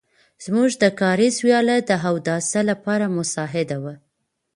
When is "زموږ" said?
0.43-0.69